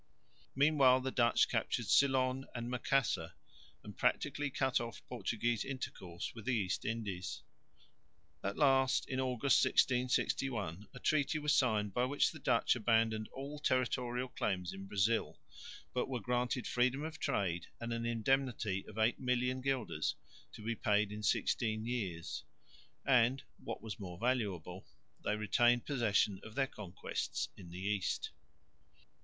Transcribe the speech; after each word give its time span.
Meanwhile 0.55 1.01
the 1.01 1.11
Dutch 1.11 1.47
captured 1.47 1.85
Ceylon 1.85 2.47
and 2.55 2.71
Macassar 2.71 3.33
and 3.83 3.95
practically 3.95 4.49
cut 4.49 4.79
off 4.81 5.05
Portuguese 5.07 5.63
intercourse 5.63 6.33
with 6.33 6.45
the 6.45 6.55
East 6.55 6.85
Indies. 6.85 7.43
At 8.43 8.57
last 8.57 9.07
in 9.07 9.19
August, 9.19 9.63
1661, 9.63 10.87
a 10.91 10.99
treaty 10.99 11.37
was 11.37 11.53
signed 11.53 11.93
by 11.93 12.05
which 12.05 12.31
the 12.31 12.39
Dutch 12.39 12.75
abandoned 12.75 13.29
all 13.31 13.59
territorial 13.59 14.29
claims 14.29 14.73
in 14.73 14.87
Brazil, 14.87 15.37
but 15.93 16.09
were 16.09 16.19
granted 16.19 16.65
freedom 16.65 17.03
of 17.03 17.19
trade 17.19 17.67
and 17.79 17.93
an 17.93 18.03
indemnity 18.03 18.83
of 18.87 18.95
8,000,000 18.95 19.63
fl. 19.85 20.17
to 20.53 20.61
be 20.63 20.73
paid 20.73 21.11
in 21.11 21.21
sixteen 21.21 21.85
years, 21.85 22.43
and, 23.05 23.43
what 23.63 23.83
was 23.83 23.99
more 23.99 24.17
valuable, 24.17 24.87
they 25.23 25.35
retained 25.35 25.85
possession 25.85 26.39
of 26.41 26.55
their 26.55 26.65
conquests 26.65 27.49
in 27.55 27.69
the 27.69 27.77
East. 27.85 28.31